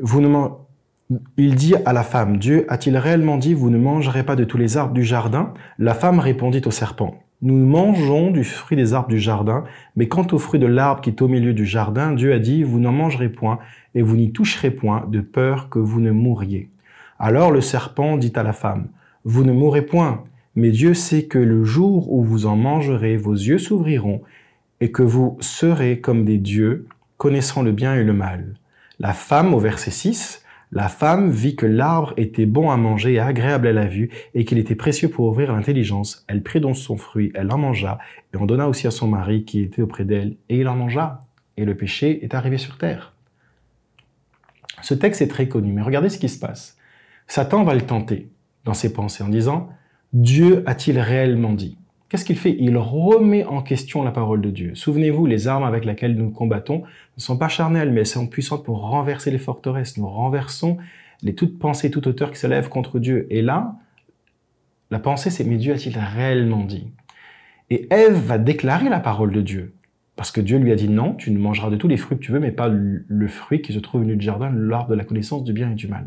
Vous 0.00 0.20
ne 0.20 0.26
il 1.36 1.54
dit 1.54 1.74
à 1.84 1.92
la 1.92 2.02
femme, 2.02 2.38
Dieu 2.38 2.64
a-t-il 2.68 2.96
réellement 2.96 3.36
dit, 3.36 3.54
vous 3.54 3.70
ne 3.70 3.78
mangerez 3.78 4.22
pas 4.22 4.36
de 4.36 4.44
tous 4.44 4.58
les 4.58 4.76
arbres 4.76 4.94
du 4.94 5.04
jardin? 5.04 5.54
La 5.78 5.94
femme 5.94 6.18
répondit 6.18 6.62
au 6.66 6.70
serpent, 6.70 7.22
nous 7.42 7.56
mangeons 7.66 8.30
du 8.30 8.44
fruit 8.44 8.76
des 8.76 8.94
arbres 8.94 9.08
du 9.08 9.18
jardin, 9.18 9.64
mais 9.96 10.06
quant 10.06 10.26
au 10.30 10.38
fruit 10.38 10.60
de 10.60 10.66
l'arbre 10.66 11.00
qui 11.00 11.10
est 11.10 11.22
au 11.22 11.28
milieu 11.28 11.54
du 11.54 11.66
jardin, 11.66 12.12
Dieu 12.12 12.32
a 12.32 12.38
dit, 12.38 12.62
vous 12.62 12.78
n'en 12.78 12.92
mangerez 12.92 13.28
point, 13.28 13.58
et 13.94 14.02
vous 14.02 14.16
n'y 14.16 14.32
toucherez 14.32 14.70
point, 14.70 15.04
de 15.10 15.20
peur 15.20 15.68
que 15.68 15.80
vous 15.80 16.00
ne 16.00 16.12
mouriez. 16.12 16.70
Alors 17.18 17.50
le 17.50 17.60
serpent 17.60 18.16
dit 18.16 18.32
à 18.36 18.42
la 18.42 18.52
femme, 18.52 18.88
vous 19.24 19.44
ne 19.44 19.52
mourrez 19.52 19.82
point, 19.82 20.24
mais 20.54 20.70
Dieu 20.70 20.94
sait 20.94 21.24
que 21.24 21.38
le 21.38 21.64
jour 21.64 22.12
où 22.12 22.22
vous 22.22 22.46
en 22.46 22.56
mangerez, 22.56 23.16
vos 23.16 23.34
yeux 23.34 23.58
s'ouvriront, 23.58 24.22
et 24.80 24.92
que 24.92 25.02
vous 25.02 25.36
serez 25.40 26.00
comme 26.00 26.24
des 26.24 26.38
dieux, 26.38 26.86
connaissant 27.16 27.62
le 27.62 27.72
bien 27.72 27.94
et 27.94 28.04
le 28.04 28.12
mal. 28.12 28.54
La 28.98 29.12
femme, 29.12 29.54
au 29.54 29.58
verset 29.58 29.90
6, 29.90 30.41
la 30.72 30.88
femme 30.88 31.30
vit 31.30 31.54
que 31.54 31.66
l'arbre 31.66 32.14
était 32.16 32.46
bon 32.46 32.70
à 32.70 32.78
manger 32.78 33.12
et 33.12 33.20
agréable 33.20 33.66
à 33.66 33.72
la 33.72 33.86
vue, 33.86 34.10
et 34.34 34.46
qu'il 34.46 34.58
était 34.58 34.74
précieux 34.74 35.10
pour 35.10 35.26
ouvrir 35.26 35.52
l'intelligence. 35.52 36.24
Elle 36.28 36.42
prit 36.42 36.60
donc 36.60 36.76
son 36.76 36.96
fruit, 36.96 37.30
elle 37.34 37.52
en 37.52 37.58
mangea, 37.58 37.98
et 38.32 38.38
en 38.38 38.46
donna 38.46 38.68
aussi 38.68 38.86
à 38.86 38.90
son 38.90 39.06
mari 39.06 39.44
qui 39.44 39.60
était 39.60 39.82
auprès 39.82 40.04
d'elle, 40.04 40.36
et 40.48 40.58
il 40.58 40.68
en 40.68 40.74
mangea. 40.74 41.20
Et 41.58 41.66
le 41.66 41.76
péché 41.76 42.24
est 42.24 42.34
arrivé 42.34 42.56
sur 42.56 42.78
terre. 42.78 43.12
Ce 44.80 44.94
texte 44.94 45.20
est 45.20 45.28
très 45.28 45.46
connu, 45.46 45.72
mais 45.72 45.82
regardez 45.82 46.08
ce 46.08 46.18
qui 46.18 46.30
se 46.30 46.38
passe. 46.38 46.78
Satan 47.26 47.64
va 47.64 47.74
le 47.74 47.82
tenter 47.82 48.30
dans 48.64 48.74
ses 48.74 48.94
pensées 48.94 49.22
en 49.22 49.28
disant, 49.28 49.68
Dieu 50.14 50.62
a-t-il 50.66 50.98
réellement 50.98 51.52
dit? 51.52 51.76
Qu'est-ce 52.12 52.26
qu'il 52.26 52.36
fait? 52.36 52.54
Il 52.58 52.76
remet 52.76 53.42
en 53.46 53.62
question 53.62 54.02
la 54.02 54.10
parole 54.10 54.42
de 54.42 54.50
Dieu. 54.50 54.74
Souvenez-vous, 54.74 55.24
les 55.24 55.48
armes 55.48 55.64
avec 55.64 55.86
lesquelles 55.86 56.14
nous 56.14 56.28
combattons 56.28 56.82
ne 57.16 57.22
sont 57.22 57.38
pas 57.38 57.48
charnelles, 57.48 57.90
mais 57.90 58.00
elles 58.00 58.06
sont 58.06 58.26
puissantes 58.26 58.66
pour 58.66 58.82
renverser 58.82 59.30
les 59.30 59.38
forteresses. 59.38 59.96
Nous 59.96 60.06
renversons 60.06 60.76
les 61.22 61.34
toutes 61.34 61.58
pensées, 61.58 61.90
toute 61.90 62.06
hauteur 62.06 62.30
qui 62.30 62.38
s'élève 62.38 62.68
contre 62.68 62.98
Dieu. 62.98 63.26
Et 63.30 63.40
là, 63.40 63.76
la 64.90 64.98
pensée, 64.98 65.30
c'est 65.30 65.44
mais 65.44 65.56
Dieu 65.56 65.72
a-t-il 65.72 65.96
réellement 65.98 66.64
dit? 66.66 66.88
Et 67.70 67.86
Ève 67.90 68.18
va 68.18 68.36
déclarer 68.36 68.90
la 68.90 69.00
parole 69.00 69.32
de 69.32 69.40
Dieu. 69.40 69.72
Parce 70.14 70.30
que 70.30 70.42
Dieu 70.42 70.58
lui 70.58 70.70
a 70.70 70.76
dit 70.76 70.90
non, 70.90 71.14
tu 71.14 71.30
ne 71.30 71.38
mangeras 71.38 71.70
de 71.70 71.76
tous 71.76 71.88
les 71.88 71.96
fruits 71.96 72.18
que 72.18 72.22
tu 72.22 72.32
veux, 72.32 72.40
mais 72.40 72.52
pas 72.52 72.68
le 72.68 73.28
fruit 73.28 73.62
qui 73.62 73.72
se 73.72 73.78
trouve 73.78 74.02
milieu 74.02 74.16
du 74.16 74.26
jardin, 74.26 74.50
l'arbre 74.50 74.90
de 74.90 74.96
la 74.96 75.04
connaissance 75.04 75.44
du 75.44 75.54
bien 75.54 75.70
et 75.70 75.76
du 75.76 75.88
mal. 75.88 76.04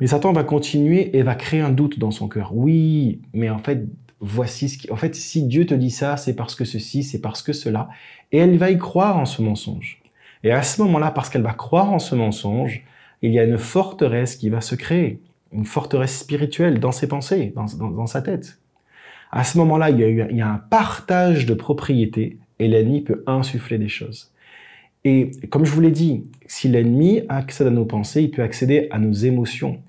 Mais 0.00 0.06
Satan 0.06 0.32
va 0.32 0.44
continuer 0.44 1.14
et 1.16 1.22
va 1.22 1.34
créer 1.34 1.60
un 1.60 1.70
doute 1.70 1.98
dans 1.98 2.10
son 2.10 2.26
cœur. 2.26 2.56
Oui, 2.56 3.20
mais 3.34 3.50
en 3.50 3.58
fait, 3.58 3.86
voici 4.22 4.68
ce 4.68 4.78
qui... 4.78 4.90
En 4.90 4.96
fait, 4.96 5.14
si 5.14 5.42
Dieu 5.42 5.66
te 5.66 5.74
dit 5.74 5.90
ça, 5.90 6.16
c'est 6.16 6.34
parce 6.34 6.54
que 6.54 6.64
ceci, 6.64 7.02
c'est 7.02 7.20
parce 7.20 7.42
que 7.42 7.52
cela. 7.52 7.90
Et 8.30 8.38
elle 8.38 8.56
va 8.56 8.70
y 8.70 8.78
croire 8.78 9.18
en 9.18 9.26
ce 9.26 9.42
mensonge. 9.42 10.00
Et 10.44 10.52
à 10.52 10.62
ce 10.62 10.80
moment-là, 10.82 11.10
parce 11.10 11.28
qu'elle 11.28 11.42
va 11.42 11.52
croire 11.52 11.92
en 11.92 11.98
ce 11.98 12.14
mensonge, 12.14 12.84
il 13.20 13.32
y 13.32 13.38
a 13.38 13.44
une 13.44 13.58
forteresse 13.58 14.36
qui 14.36 14.48
va 14.48 14.60
se 14.60 14.74
créer. 14.74 15.20
Une 15.52 15.66
forteresse 15.66 16.18
spirituelle 16.18 16.80
dans 16.80 16.92
ses 16.92 17.08
pensées, 17.08 17.52
dans, 17.54 18.06
sa 18.06 18.22
tête. 18.22 18.58
À 19.30 19.44
ce 19.44 19.58
moment-là, 19.58 19.90
il, 19.90 20.00
il 20.30 20.36
y 20.36 20.40
a 20.40 20.48
un 20.48 20.58
partage 20.58 21.44
de 21.44 21.54
propriété 21.54 22.38
et 22.58 22.68
l'ennemi 22.68 23.02
peut 23.02 23.22
insuffler 23.26 23.78
des 23.78 23.88
choses. 23.88 24.32
Et 25.04 25.32
comme 25.50 25.64
je 25.64 25.72
vous 25.72 25.80
l'ai 25.80 25.90
dit, 25.90 26.24
si 26.46 26.68
l'ennemi 26.68 27.22
accède 27.28 27.66
à 27.66 27.70
nos 27.70 27.84
pensées, 27.84 28.22
il 28.22 28.30
peut 28.30 28.42
accéder 28.42 28.88
à 28.90 28.98
nos 28.98 29.12
émotions. 29.12 29.80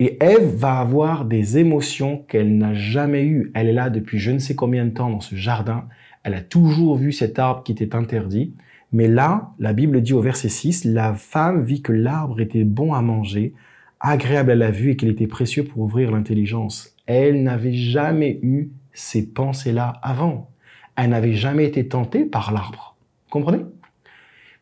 Et 0.00 0.16
Ève 0.22 0.56
va 0.56 0.78
avoir 0.78 1.24
des 1.24 1.58
émotions 1.58 2.18
qu'elle 2.28 2.58
n'a 2.58 2.74
jamais 2.74 3.24
eues. 3.24 3.50
Elle 3.54 3.68
est 3.68 3.72
là 3.72 3.90
depuis 3.90 4.18
je 4.18 4.30
ne 4.30 4.38
sais 4.38 4.54
combien 4.54 4.84
de 4.84 4.90
temps 4.90 5.10
dans 5.10 5.20
ce 5.20 5.36
jardin. 5.36 5.86
Elle 6.24 6.34
a 6.34 6.40
toujours 6.40 6.96
vu 6.96 7.12
cet 7.12 7.38
arbre 7.38 7.62
qui 7.62 7.72
était 7.72 7.94
interdit. 7.94 8.54
Mais 8.92 9.08
là, 9.08 9.52
la 9.58 9.72
Bible 9.72 10.02
dit 10.02 10.12
au 10.12 10.20
verset 10.20 10.48
6, 10.48 10.84
la 10.84 11.14
femme 11.14 11.62
vit 11.62 11.82
que 11.82 11.92
l'arbre 11.92 12.40
était 12.40 12.64
bon 12.64 12.92
à 12.92 13.02
manger, 13.02 13.54
agréable 14.00 14.52
à 14.52 14.56
la 14.56 14.70
vue 14.70 14.90
et 14.90 14.96
qu'il 14.96 15.08
était 15.08 15.26
précieux 15.26 15.64
pour 15.64 15.82
ouvrir 15.82 16.10
l'intelligence. 16.10 16.96
Elle 17.06 17.42
n'avait 17.42 17.72
jamais 17.72 18.38
eu 18.42 18.70
ces 18.92 19.26
pensées-là 19.26 19.94
avant. 20.02 20.50
Elle 20.96 21.10
n'avait 21.10 21.34
jamais 21.34 21.64
été 21.64 21.88
tentée 21.88 22.24
par 22.24 22.52
l'arbre. 22.52 22.96
Comprenez? 23.30 23.64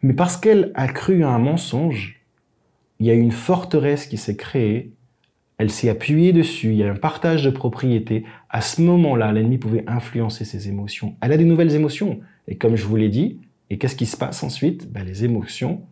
Mais 0.02 0.14
parce 0.14 0.36
qu'elle 0.36 0.72
a 0.74 0.88
cru 0.88 1.22
à 1.24 1.28
un 1.28 1.38
mensonge, 1.38 2.20
il 2.98 3.06
y 3.06 3.10
a 3.10 3.14
une 3.14 3.32
forteresse 3.32 4.06
qui 4.06 4.16
s'est 4.16 4.36
créée, 4.36 4.92
elle 5.58 5.70
s'est 5.70 5.88
appuyée 5.88 6.32
dessus, 6.32 6.68
il 6.68 6.76
y 6.76 6.82
a 6.82 6.90
un 6.90 6.96
partage 6.96 7.44
de 7.44 7.50
propriété. 7.50 8.24
À 8.48 8.60
ce 8.60 8.82
moment-là, 8.82 9.32
l'ennemi 9.32 9.58
pouvait 9.58 9.84
influencer 9.86 10.44
ses 10.44 10.68
émotions. 10.68 11.16
Elle 11.20 11.32
a 11.32 11.36
des 11.36 11.44
nouvelles 11.44 11.74
émotions. 11.74 12.20
Et 12.48 12.56
comme 12.56 12.76
je 12.76 12.84
vous 12.84 12.96
l'ai 12.96 13.08
dit, 13.08 13.38
et 13.70 13.78
qu'est-ce 13.78 13.96
qui 13.96 14.06
se 14.06 14.16
passe 14.16 14.42
ensuite? 14.42 14.90
Ben, 14.90 15.04
Les 15.04 15.24
émotions 15.24 15.82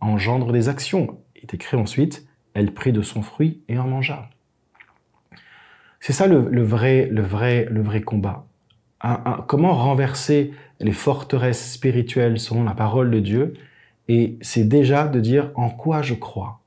engendrent 0.00 0.52
des 0.52 0.68
actions. 0.68 1.18
Il 1.36 1.42
est 1.42 1.54
écrit 1.54 1.76
ensuite, 1.76 2.26
elle 2.54 2.72
prit 2.72 2.92
de 2.92 3.02
son 3.02 3.22
fruit 3.22 3.62
et 3.68 3.78
en 3.78 3.86
mangea. 3.86 4.28
C'est 6.00 6.12
ça 6.12 6.26
le, 6.26 6.62
vrai, 6.62 7.08
le, 7.10 7.22
vrai, 7.22 7.68
le 7.70 7.80
vrai 7.80 8.00
combat. 8.00 8.46
comment 9.46 9.74
renverser 9.74 10.50
les 10.80 10.92
forteresses 10.92 11.72
spirituelles 11.72 12.40
selon 12.40 12.64
la 12.64 12.74
parole 12.74 13.10
de 13.10 13.20
Dieu? 13.20 13.54
Et 14.08 14.36
c'est 14.40 14.64
déjà 14.64 15.06
de 15.06 15.20
dire 15.20 15.52
en 15.54 15.70
quoi 15.70 16.02
je 16.02 16.14
crois. 16.14 16.61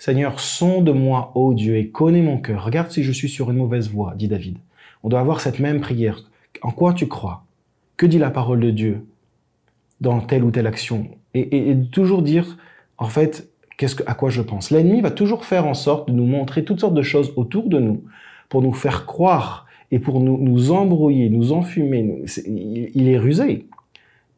Seigneur, 0.00 0.40
sonde-moi, 0.40 1.30
ô 1.34 1.52
Dieu, 1.52 1.76
et 1.76 1.90
connais 1.90 2.22
mon 2.22 2.38
cœur. 2.38 2.64
Regarde 2.64 2.90
si 2.90 3.02
je 3.02 3.12
suis 3.12 3.28
sur 3.28 3.50
une 3.50 3.58
mauvaise 3.58 3.90
voie, 3.90 4.14
dit 4.16 4.28
David. 4.28 4.56
On 5.02 5.10
doit 5.10 5.20
avoir 5.20 5.42
cette 5.42 5.58
même 5.58 5.82
prière. 5.82 6.24
En 6.62 6.70
quoi 6.70 6.94
tu 6.94 7.06
crois? 7.06 7.44
Que 7.98 8.06
dit 8.06 8.16
la 8.16 8.30
parole 8.30 8.60
de 8.60 8.70
Dieu 8.70 9.04
dans 10.00 10.22
telle 10.22 10.42
ou 10.42 10.50
telle 10.50 10.66
action? 10.66 11.08
Et, 11.34 11.76
toujours 11.92 12.22
dire, 12.22 12.56
en 12.96 13.08
fait, 13.08 13.50
qu'est-ce 13.76 13.94
que, 13.94 14.02
à 14.06 14.14
quoi 14.14 14.30
je 14.30 14.40
pense? 14.40 14.70
L'ennemi 14.70 15.02
va 15.02 15.10
toujours 15.10 15.44
faire 15.44 15.66
en 15.66 15.74
sorte 15.74 16.08
de 16.08 16.14
nous 16.14 16.24
montrer 16.24 16.64
toutes 16.64 16.80
sortes 16.80 16.94
de 16.94 17.02
choses 17.02 17.34
autour 17.36 17.68
de 17.68 17.78
nous 17.78 18.02
pour 18.48 18.62
nous 18.62 18.72
faire 18.72 19.04
croire 19.04 19.66
et 19.90 19.98
pour 19.98 20.20
nous, 20.20 20.38
nous 20.38 20.72
embrouiller, 20.72 21.28
nous 21.28 21.52
enfumer. 21.52 22.24
il 22.46 23.06
est 23.06 23.18
rusé 23.18 23.66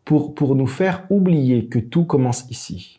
pour, 0.05 0.35
pour 0.35 0.57
nous 0.57 0.67
faire 0.67 1.05
oublier 1.09 1.67
que 1.67 1.79
tout 1.79 2.05
commence 2.05 2.51
ici, 2.51 2.99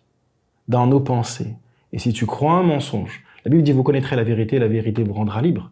dans 0.70 0.88
nos 0.88 1.02
pensées. 1.02 1.56
Et 1.94 2.00
si 2.00 2.12
tu 2.12 2.26
crois 2.26 2.54
un 2.54 2.64
mensonge, 2.64 3.24
la 3.46 3.50
Bible 3.50 3.64
dit 3.64 3.72
vous 3.72 3.84
connaîtrez 3.84 4.16
la 4.16 4.24
vérité, 4.24 4.60
la 4.60 4.68
vérité 4.68 5.04
vous 5.04 5.14
rendra 5.14 5.42
libre. 5.42 5.72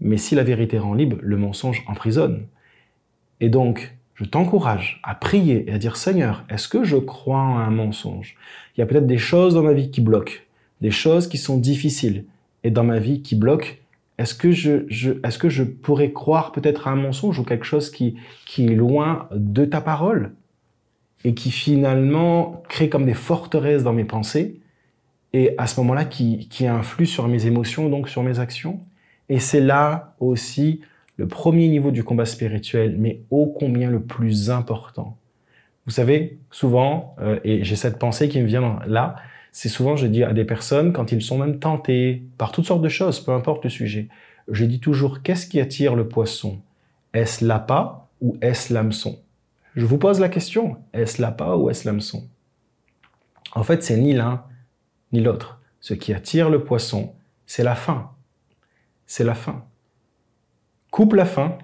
Mais 0.00 0.16
si 0.16 0.34
la 0.34 0.42
vérité 0.42 0.78
rend 0.78 0.94
libre, 0.94 1.16
le 1.22 1.36
mensonge 1.36 1.84
emprisonne. 1.86 2.46
Et 3.40 3.48
donc, 3.48 3.96
je 4.14 4.24
t'encourage 4.24 5.00
à 5.02 5.14
prier 5.14 5.68
et 5.68 5.72
à 5.72 5.78
dire 5.78 5.96
Seigneur, 5.96 6.44
est-ce 6.50 6.68
que 6.68 6.84
je 6.84 6.96
crois 6.96 7.40
en 7.40 7.58
un 7.58 7.70
mensonge? 7.70 8.36
Il 8.76 8.80
y 8.80 8.82
a 8.82 8.86
peut-être 8.86 9.06
des 9.06 9.18
choses 9.18 9.54
dans 9.54 9.62
ma 9.62 9.72
vie 9.72 9.90
qui 9.90 10.00
bloquent, 10.00 10.34
des 10.80 10.90
choses 10.90 11.28
qui 11.28 11.38
sont 11.38 11.56
difficiles 11.56 12.24
et 12.64 12.70
dans 12.70 12.84
ma 12.84 12.98
vie 12.98 13.22
qui 13.22 13.36
bloquent 13.36 13.76
est-ce 14.18 14.34
que 14.34 14.52
je, 14.52 14.84
est-ce 15.24 15.38
que 15.38 15.48
je 15.48 15.64
pourrais 15.64 16.12
croire 16.12 16.52
peut-être 16.52 16.86
à 16.86 16.90
un 16.90 16.96
mensonge 16.96 17.38
ou 17.38 17.44
quelque 17.44 17.64
chose 17.64 17.90
qui, 17.90 18.16
qui 18.46 18.66
est 18.66 18.74
loin 18.76 19.28
de 19.34 19.64
ta 19.64 19.80
parole 19.80 20.32
et 21.24 21.34
qui 21.34 21.50
finalement 21.50 22.62
crée 22.68 22.88
comme 22.88 23.06
des 23.06 23.14
forteresses 23.14 23.82
dans 23.82 23.92
mes 23.92 24.04
pensées? 24.04 24.60
Et 25.32 25.54
à 25.58 25.66
ce 25.66 25.80
moment-là 25.80 26.04
qui, 26.04 26.48
qui 26.48 26.66
influe 26.66 27.06
sur 27.06 27.28
mes 27.28 27.46
émotions 27.46 27.88
donc 27.88 28.08
sur 28.08 28.22
mes 28.22 28.38
actions. 28.38 28.80
Et 29.28 29.38
c'est 29.38 29.60
là 29.60 30.14
aussi 30.20 30.80
le 31.16 31.26
premier 31.26 31.68
niveau 31.68 31.90
du 31.90 32.04
combat 32.04 32.26
spirituel 32.26 32.96
mais 32.98 33.20
ô 33.30 33.46
combien 33.46 33.90
le 33.90 34.00
plus 34.00 34.50
important. 34.50 35.16
Vous 35.86 35.92
savez 35.92 36.38
souvent 36.50 37.16
euh, 37.20 37.40
et 37.44 37.64
j'ai 37.64 37.76
cette 37.76 37.98
pensée 37.98 38.28
qui 38.28 38.40
me 38.40 38.46
vient 38.46 38.80
là 38.86 39.16
c'est 39.52 39.68
souvent, 39.68 39.96
je 39.96 40.06
dis 40.06 40.24
à 40.24 40.32
des 40.32 40.46
personnes, 40.46 40.94
quand 40.94 41.12
ils 41.12 41.20
sont 41.20 41.36
même 41.36 41.58
tentés 41.58 42.22
par 42.38 42.52
toutes 42.52 42.64
sortes 42.64 42.80
de 42.80 42.88
choses, 42.88 43.20
peu 43.20 43.32
importe 43.32 43.64
le 43.64 43.70
sujet, 43.70 44.08
je 44.48 44.64
dis 44.64 44.80
toujours, 44.80 45.22
qu'est-ce 45.22 45.46
qui 45.46 45.60
attire 45.60 45.94
le 45.94 46.08
poisson? 46.08 46.58
Est-ce 47.12 47.44
l'appât 47.44 48.08
ou 48.22 48.38
est-ce 48.40 48.72
l'hameçon? 48.72 49.20
Je 49.76 49.84
vous 49.84 49.98
pose 49.98 50.20
la 50.20 50.30
question, 50.30 50.76
est-ce 50.94 51.20
l'appât 51.20 51.56
ou 51.56 51.68
est-ce 51.68 51.86
l'hameçon? 51.86 52.26
En 53.54 53.62
fait, 53.62 53.82
c'est 53.82 53.98
ni 53.98 54.14
l'un 54.14 54.42
ni 55.12 55.20
l'autre. 55.20 55.60
Ce 55.80 55.94
qui 55.94 56.12
attire 56.14 56.50
le 56.50 56.64
poisson, 56.64 57.14
c'est 57.46 57.64
la 57.64 57.74
faim. 57.74 58.10
C'est 59.06 59.24
la 59.24 59.34
faim. 59.34 59.64
Coupe 60.90 61.14
la 61.14 61.24
faim, 61.24 61.58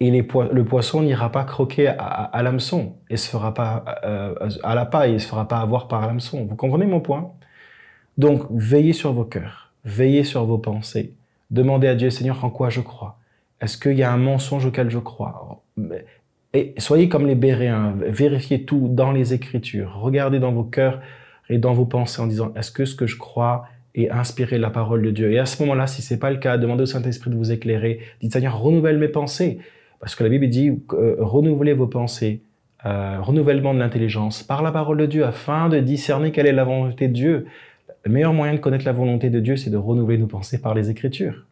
et 0.00 0.10
le 0.10 0.64
poisson 0.64 1.02
n'ira 1.02 1.30
pas 1.30 1.44
croquer 1.44 1.88
à, 1.88 2.42
l'hameçon 2.42 2.96
et 3.10 3.18
se 3.18 3.28
fera 3.28 3.52
pas 3.52 3.84
euh, 4.02 4.34
à 4.62 4.74
la 4.74 4.86
paille 4.86 5.14
et 5.14 5.18
se 5.18 5.28
fera 5.28 5.46
pas 5.46 5.58
avoir 5.58 5.88
par 5.88 6.06
l'hameçon. 6.06 6.46
Vous 6.46 6.56
comprenez 6.56 6.86
mon 6.86 7.00
point? 7.00 7.34
Donc 8.16 8.46
veillez 8.50 8.94
sur 8.94 9.12
vos 9.12 9.24
cœurs, 9.24 9.72
veillez 9.84 10.24
sur 10.24 10.46
vos 10.46 10.56
pensées, 10.56 11.14
demandez 11.50 11.86
à 11.86 11.94
Dieu 11.94 12.08
Seigneur 12.08 12.42
en 12.44 12.48
quoi 12.48 12.70
je 12.70 12.80
crois? 12.80 13.18
Est-ce 13.60 13.76
qu'il 13.76 13.98
y 13.98 14.02
a 14.02 14.10
un 14.10 14.16
mensonge 14.16 14.64
auquel 14.64 14.90
je 14.90 14.98
crois? 14.98 15.62
Et 16.54 16.74
soyez 16.78 17.10
comme 17.10 17.26
les 17.26 17.34
Béréens, 17.34 17.94
vérifiez 17.98 18.64
tout 18.64 18.88
dans 18.88 19.12
les 19.12 19.34
Écritures, 19.34 19.98
regardez 20.00 20.38
dans 20.38 20.52
vos 20.52 20.64
cœurs 20.64 21.02
et 21.50 21.58
dans 21.58 21.74
vos 21.74 21.84
pensées 21.84 22.22
en 22.22 22.26
disant 22.26 22.52
est-ce 22.54 22.70
que 22.70 22.86
ce 22.86 22.94
que 22.94 23.06
je 23.06 23.18
crois 23.18 23.66
est 23.94 24.08
inspiré 24.08 24.56
de 24.56 24.62
la 24.62 24.70
parole 24.70 25.02
de 25.02 25.10
Dieu? 25.10 25.32
Et 25.32 25.38
à 25.38 25.46
ce 25.46 25.60
moment-là, 25.62 25.86
si 25.86 26.00
c'est 26.00 26.18
pas 26.18 26.30
le 26.30 26.38
cas, 26.38 26.56
demandez 26.56 26.84
au 26.84 26.86
Saint-Esprit 26.86 27.28
de 27.30 27.36
vous 27.36 27.50
éclairer. 27.50 27.98
Dites 28.20 28.32
Seigneur, 28.32 28.58
renouvelle 28.58 28.98
mes 28.98 29.08
pensées. 29.08 29.58
Parce 29.98 30.14
que 30.14 30.22
la 30.22 30.30
Bible 30.30 30.48
dit 30.48 30.70
euh, 30.92 31.16
renouvelez 31.18 31.74
vos 31.74 31.88
pensées, 31.88 32.42
euh, 32.86 33.20
renouvellement 33.20 33.74
de 33.74 33.80
l'intelligence 33.80 34.42
par 34.42 34.62
la 34.62 34.72
parole 34.72 34.96
de 34.96 35.06
Dieu 35.06 35.26
afin 35.26 35.68
de 35.68 35.78
discerner 35.80 36.30
quelle 36.32 36.46
est 36.46 36.52
la 36.52 36.64
volonté 36.64 37.08
de 37.08 37.12
Dieu. 37.12 37.46
Le 38.04 38.12
meilleur 38.12 38.32
moyen 38.32 38.54
de 38.54 38.60
connaître 38.60 38.86
la 38.86 38.92
volonté 38.92 39.28
de 39.28 39.40
Dieu, 39.40 39.56
c'est 39.56 39.68
de 39.68 39.76
renouveler 39.76 40.16
nos 40.16 40.28
pensées 40.28 40.60
par 40.62 40.74
les 40.74 40.88
Écritures 40.88 41.44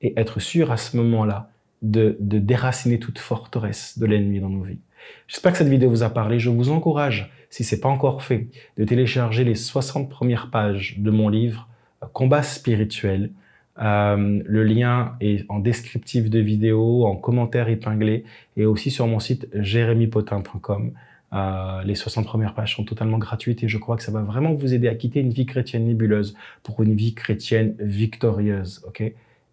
et 0.00 0.18
être 0.18 0.40
sûr 0.40 0.72
à 0.72 0.76
ce 0.76 0.96
moment-là 0.96 1.50
de, 1.82 2.16
de 2.18 2.38
déraciner 2.38 2.98
toute 2.98 3.20
forteresse 3.20 3.98
de 3.98 4.06
l'ennemi 4.06 4.40
dans 4.40 4.48
nos 4.48 4.62
vies. 4.62 4.80
J'espère 5.28 5.52
que 5.52 5.58
cette 5.58 5.68
vidéo 5.68 5.90
vous 5.90 6.02
a 6.02 6.10
parlé. 6.10 6.38
Je 6.38 6.50
vous 6.50 6.70
encourage, 6.70 7.30
si 7.50 7.64
c'est 7.64 7.80
pas 7.80 7.88
encore 7.88 8.22
fait, 8.22 8.48
de 8.76 8.84
télécharger 8.84 9.44
les 9.44 9.54
60 9.54 10.10
premières 10.10 10.50
pages 10.50 10.96
de 10.98 11.10
mon 11.10 11.28
livre 11.28 11.68
Combat 12.12 12.42
spirituel 12.42 13.30
euh, 13.78 14.42
le 14.44 14.64
lien 14.64 15.16
est 15.20 15.46
en 15.48 15.58
descriptif 15.58 16.28
de 16.28 16.38
vidéo, 16.38 17.06
en 17.06 17.16
commentaire 17.16 17.68
épinglé 17.68 18.24
et 18.56 18.66
aussi 18.66 18.90
sur 18.90 19.06
mon 19.06 19.18
site 19.18 19.48
jérémypotin.com. 19.54 20.92
Euh, 21.32 21.82
les 21.84 21.94
60 21.94 22.26
premières 22.26 22.54
pages 22.54 22.76
sont 22.76 22.84
totalement 22.84 23.16
gratuites 23.16 23.64
et 23.64 23.68
je 23.68 23.78
crois 23.78 23.96
que 23.96 24.02
ça 24.02 24.12
va 24.12 24.20
vraiment 24.20 24.52
vous 24.52 24.74
aider 24.74 24.88
à 24.88 24.94
quitter 24.94 25.20
une 25.20 25.30
vie 25.30 25.46
chrétienne 25.46 25.86
nébuleuse 25.86 26.36
pour 26.62 26.82
une 26.82 26.94
vie 26.94 27.14
chrétienne 27.14 27.74
victorieuse. 27.78 28.84
ok? 28.86 29.02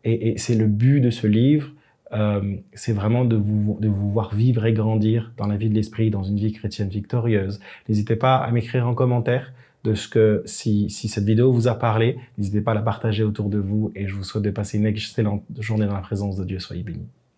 Et 0.05 0.37
c'est 0.37 0.55
le 0.55 0.65
but 0.65 1.01
de 1.01 1.09
ce 1.09 1.27
livre, 1.27 1.71
euh, 2.13 2.55
c'est 2.73 2.93
vraiment 2.93 3.25
de 3.25 3.35
vous, 3.35 3.77
de 3.79 3.87
vous 3.87 4.11
voir 4.11 4.33
vivre 4.33 4.65
et 4.65 4.73
grandir 4.73 5.31
dans 5.37 5.47
la 5.47 5.57
vie 5.57 5.69
de 5.69 5.75
l'esprit, 5.75 6.09
dans 6.09 6.23
une 6.23 6.37
vie 6.37 6.51
chrétienne 6.51 6.89
victorieuse. 6.89 7.59
N'hésitez 7.87 8.15
pas 8.15 8.37
à 8.37 8.51
m'écrire 8.51 8.87
en 8.87 8.93
commentaire 8.93 9.53
de 9.83 9.93
ce 9.93 10.07
que 10.07 10.41
si, 10.45 10.89
si 10.89 11.07
cette 11.07 11.25
vidéo 11.25 11.51
vous 11.51 11.67
a 11.67 11.75
parlé, 11.75 12.17
n'hésitez 12.37 12.61
pas 12.61 12.71
à 12.71 12.75
la 12.75 12.81
partager 12.81 13.23
autour 13.23 13.49
de 13.49 13.59
vous 13.59 13.91
et 13.95 14.07
je 14.07 14.15
vous 14.15 14.23
souhaite 14.23 14.43
de 14.43 14.51
passer 14.51 14.77
une 14.77 14.85
excellente 14.85 15.43
journée 15.59 15.85
dans 15.85 15.93
la 15.93 16.01
présence 16.01 16.35
de 16.35 16.43
Dieu. 16.43 16.59
Soyez 16.59 16.83
bénis. 16.83 17.07